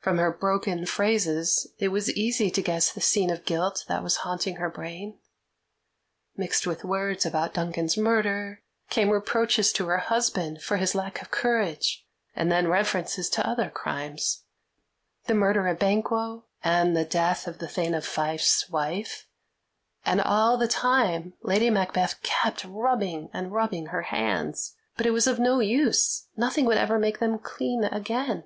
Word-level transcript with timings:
From 0.00 0.16
her 0.16 0.32
broken 0.32 0.86
phrases 0.86 1.66
it 1.78 1.88
was 1.88 2.08
easy 2.10 2.50
to 2.52 2.62
guess 2.62 2.90
the 2.90 3.00
scene 3.02 3.28
of 3.28 3.44
guilt 3.44 3.84
that 3.88 4.02
was 4.02 4.16
haunting 4.24 4.56
her 4.56 4.70
brain. 4.70 5.18
Mixed 6.34 6.66
with 6.66 6.82
words 6.82 7.26
about 7.26 7.52
Duncan's 7.52 7.94
murder 7.98 8.62
came 8.88 9.10
reproaches 9.10 9.70
to 9.74 9.84
her 9.88 9.98
husband 9.98 10.62
for 10.62 10.78
his 10.78 10.94
lack 10.94 11.20
of 11.20 11.30
courage, 11.30 12.06
and 12.34 12.50
then 12.50 12.68
references 12.68 13.28
to 13.28 13.46
other 13.46 13.68
crimes 13.68 14.44
the 15.26 15.34
murder 15.34 15.66
of 15.66 15.78
Banquo, 15.78 16.46
and 16.64 16.96
the 16.96 17.04
death 17.04 17.46
of 17.46 17.58
the 17.58 17.68
Thane 17.68 17.92
of 17.92 18.06
Fife's 18.06 18.66
wife. 18.70 19.26
And 20.06 20.22
all 20.22 20.56
the 20.56 20.66
time 20.68 21.34
Lady 21.42 21.68
Macbeth 21.68 22.22
kept 22.22 22.64
rubbing 22.64 23.28
and 23.34 23.52
rubbing 23.52 23.88
her 23.88 24.04
hands; 24.04 24.74
but 24.96 25.04
it 25.04 25.10
was 25.10 25.26
of 25.26 25.38
no 25.38 25.60
use 25.60 26.28
nothing 26.34 26.64
would 26.64 26.78
ever 26.78 26.98
make 26.98 27.18
them 27.18 27.38
clean 27.38 27.84
again. 27.84 28.44